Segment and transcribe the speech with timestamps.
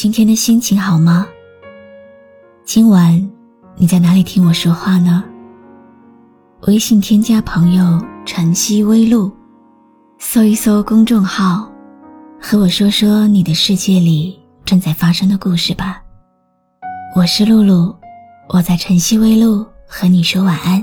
[0.00, 1.26] 今天的心情好吗？
[2.64, 3.30] 今晚
[3.74, 5.24] 你在哪里听我说话呢？
[6.68, 9.28] 微信添加朋友“晨曦微露”，
[10.20, 11.68] 搜一搜公众号，
[12.40, 16.00] 和我说说你的世界里正在发生的故事吧。
[17.16, 17.92] 我是露露，
[18.50, 20.80] 我在晨曦微露和你说晚安。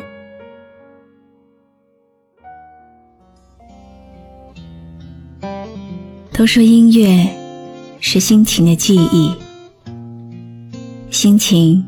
[6.33, 7.25] 都说音乐
[8.07, 9.33] 是心情的记忆。
[11.09, 11.83] 心情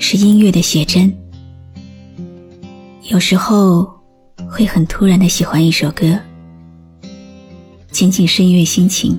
[0.00, 1.14] 是音乐的写真，
[3.10, 3.86] 有时候
[4.48, 6.18] 会很突然的喜欢一首歌，
[7.90, 9.14] 仅仅是因为心情；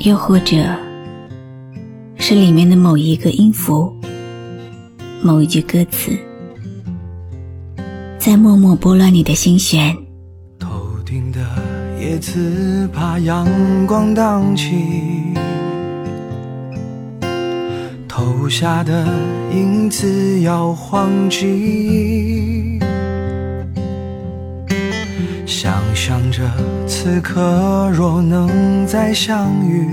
[0.00, 0.56] 又或者
[2.18, 3.90] 是里面的某一个音符、
[5.22, 6.12] 某一句歌词，
[8.18, 9.96] 在默默拨乱你的心弦。
[12.02, 13.46] 叶子怕阳
[13.86, 14.74] 光荡起。
[18.08, 19.06] 投下的
[19.52, 22.80] 影子摇晃记，
[25.46, 26.42] 想象着
[26.88, 29.86] 此刻若能再相遇，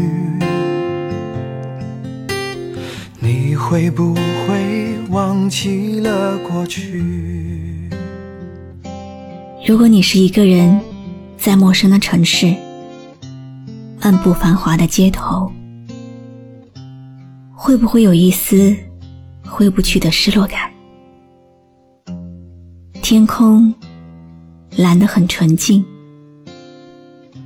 [3.20, 7.04] 你会不会忘记了过去？
[9.68, 10.82] 如果你是一个人，
[11.40, 12.54] 在陌生的城市，
[14.02, 15.50] 漫步繁华的街头。
[17.56, 18.76] 会不会有一丝
[19.46, 20.70] 挥不去的失落感？
[23.02, 23.74] 天空
[24.76, 25.84] 蓝得很纯净，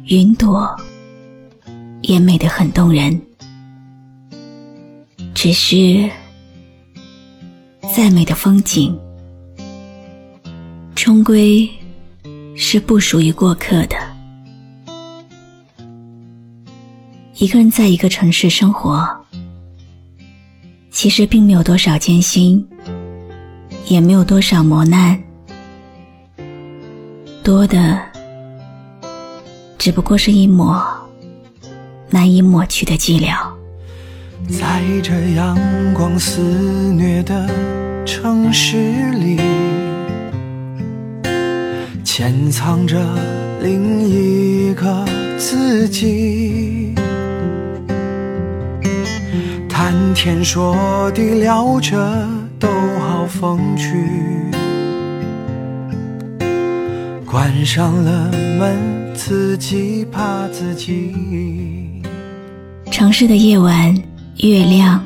[0.07, 0.75] 云朵
[2.01, 3.21] 也美得很动人。
[5.35, 6.09] 只是
[7.95, 8.97] 再美的风景，
[10.95, 11.69] 终归
[12.55, 13.95] 是不属于过客的。
[17.37, 19.07] 一个人在一个城市生活。
[20.91, 22.65] 其实并没有多少艰辛，
[23.87, 25.21] 也没有多少磨难，
[27.43, 27.99] 多的
[29.77, 30.81] 只不过是一抹
[32.09, 33.35] 难以抹去的寂寥。
[34.47, 35.57] 在这阳
[35.93, 36.41] 光肆
[36.93, 37.49] 虐的
[38.05, 39.37] 城市里，
[42.15, 43.03] 潜藏着
[43.59, 45.03] 另一个
[45.35, 46.93] 自己。
[49.67, 51.97] 谈天说地聊着
[52.59, 52.67] 都
[52.99, 53.95] 好风趣，
[57.25, 58.77] 关上了门，
[59.15, 61.15] 自己怕自己。
[62.91, 63.91] 城市的夜晚
[64.37, 65.03] 越亮，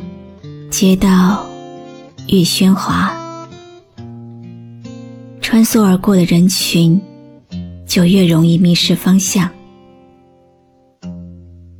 [0.69, 1.45] 街道
[2.27, 3.13] 越喧哗，
[5.49, 7.01] 穿梭而过的人群
[7.85, 9.49] 就越容易迷失方向。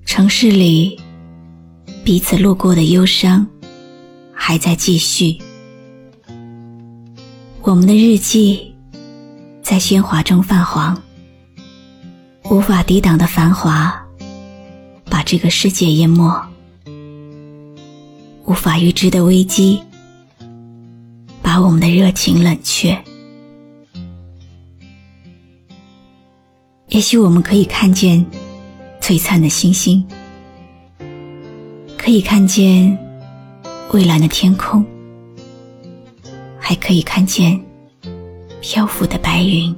[0.06, 0.98] 城市里。
[2.02, 3.46] 彼此路过的忧伤
[4.34, 5.38] 还在继续，
[7.62, 8.74] 我们的日记
[9.62, 10.98] 在喧哗中泛黄，
[12.50, 14.02] 无法抵挡的繁华
[15.10, 16.42] 把这个世界淹没，
[18.46, 19.78] 无法预知的危机
[21.42, 22.98] 把我们的热情冷却。
[26.98, 28.26] 也许我们可以看见
[29.00, 30.04] 璀璨的星星。
[31.96, 32.98] 可以看见
[33.92, 34.84] 蔚蓝的天空，
[36.58, 37.64] 还可以看见
[38.62, 39.76] 漂浮的白云，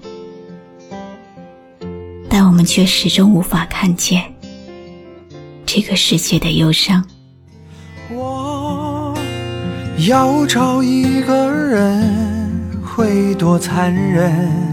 [2.30, 4.24] 但我们却始终无法看见
[5.66, 7.04] 这个世界的忧伤。
[8.12, 9.14] 我
[10.08, 14.69] 要找一个人，会多残忍？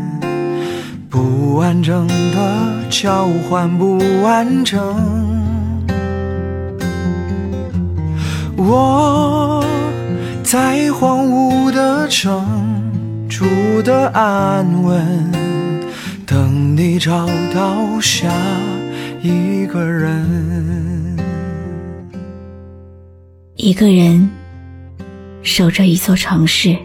[1.08, 4.79] 不完整的交换，不完整。
[8.56, 9.64] 我
[10.43, 12.44] 在荒芜的城
[13.29, 13.44] 住
[13.82, 15.31] 的安稳，
[16.26, 18.29] 等你找到下
[19.23, 21.17] 一个人。
[23.56, 24.29] 一个人
[25.43, 26.76] 守着一座城市，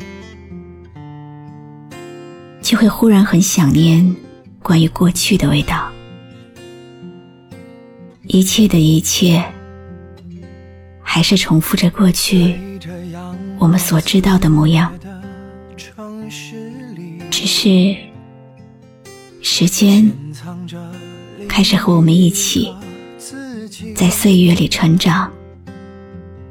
[2.72, 4.16] 就会忽然很想念
[4.64, 5.92] 关于过去的味道。
[8.28, 9.44] 一切的一切，
[11.02, 12.56] 还是重复着过去
[13.60, 14.90] 我们所知道的模样，
[17.30, 17.94] 只是
[19.42, 20.10] 时间
[21.50, 22.74] 开始和我们一起
[23.94, 25.30] 在岁月里成长、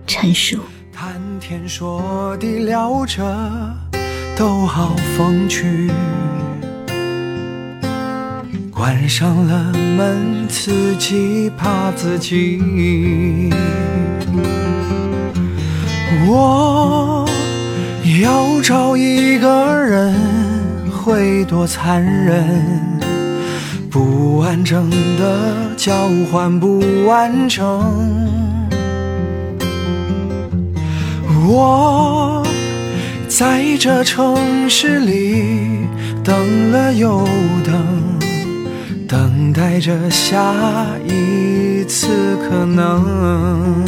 [0.07, 0.59] 成熟。
[0.93, 3.75] 谈天说地聊着，
[4.41, 5.91] 都好风趣。
[8.71, 13.53] 关上了门，自己怕自己。
[16.27, 17.29] 我
[18.23, 20.15] 要找一个人，
[20.91, 22.43] 会多残忍？
[23.91, 24.89] 不完整
[25.19, 25.93] 的交
[26.33, 27.63] 换不完整。
[31.47, 32.43] 我
[33.31, 35.87] 在这城市里
[36.25, 37.25] 等了又
[37.65, 38.19] 等。
[39.07, 43.85] 等待着下一次可能。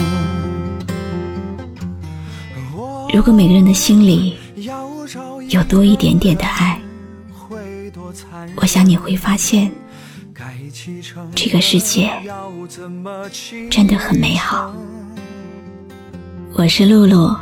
[3.12, 4.36] 如果每个人的心里
[5.48, 6.80] 有多一点点的爱，
[8.56, 9.70] 我想你会发现，
[11.34, 12.10] 这个世界
[13.68, 14.72] 真的很美好。
[16.54, 17.36] 我是露露，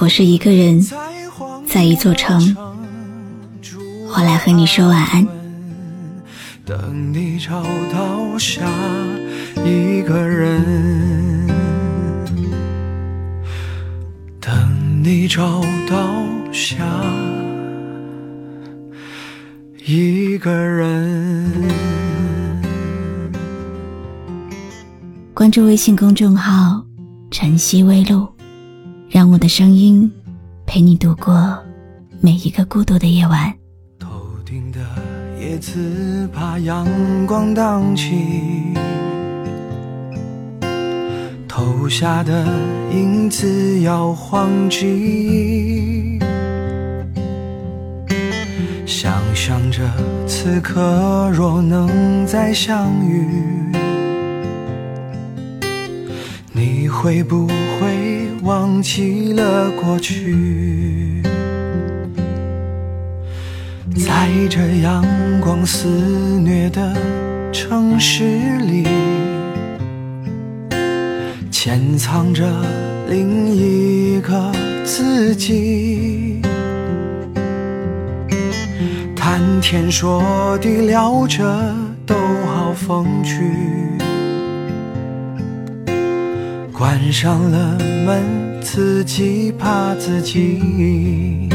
[0.00, 0.80] 我是一个人
[1.66, 2.56] 在一座城，
[4.08, 5.28] 我来和你说晚安。
[6.64, 7.62] 等你找
[7.92, 8.62] 到下
[9.62, 11.46] 一个人，
[14.40, 16.82] 等你找到下
[19.84, 21.52] 一个人。
[25.34, 26.82] 关注微信公众号
[27.30, 28.26] “晨曦微露”，
[29.10, 30.08] 让我的声音
[30.64, 31.58] 陪你度过
[32.20, 33.52] 每一个孤独的夜晚。
[33.98, 34.08] 头
[34.46, 34.78] 顶的。
[35.40, 36.86] 叶子怕阳
[37.26, 38.12] 光荡起，
[41.48, 42.46] 投下的
[42.92, 46.18] 影子摇晃记。
[48.84, 49.90] 想象着
[50.26, 53.26] 此刻若能再相遇，
[56.52, 57.48] 你会不
[58.42, 61.22] 忘记了过去？
[63.96, 65.04] 在这阳
[65.40, 66.96] 光肆虐的
[67.52, 68.24] 城市
[68.60, 68.86] 里，
[71.50, 72.44] 潜藏着
[73.08, 74.50] 另一个
[74.84, 76.40] 自己。
[79.14, 81.74] 谈天说地聊着
[82.06, 82.14] 都
[82.46, 83.52] 好风趣，
[86.80, 88.24] 关上了门，
[88.62, 91.50] 自己怕自己。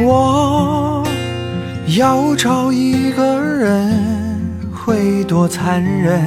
[0.00, 1.06] 我
[1.98, 3.92] 要找一个人，
[4.72, 6.18] 会多残忍？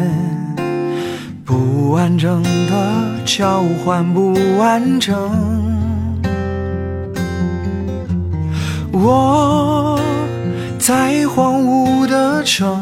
[1.44, 5.18] 不完整的交换不完整。
[8.92, 10.00] 我
[10.78, 12.80] 在荒芜的城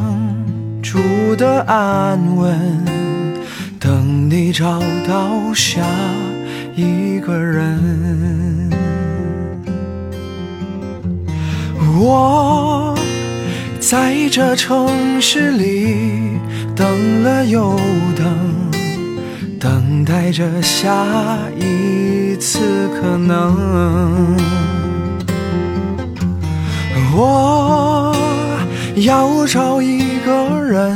[0.84, 1.00] 住
[1.38, 2.86] 的安稳，
[3.80, 5.82] 等你找到下
[6.76, 8.70] 一个人。
[12.00, 12.98] 我
[13.80, 16.40] 在这城市里
[16.76, 17.76] 等了又
[18.16, 18.26] 等，
[19.60, 21.06] 等待着下
[21.56, 24.36] 一次可能。
[27.16, 28.16] 我
[28.96, 30.96] 要找一个人，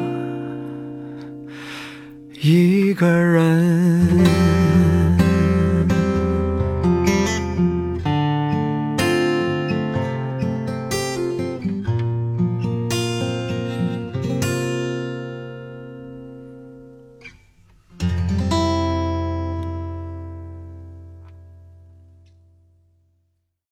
[2.43, 4.70] 一个人。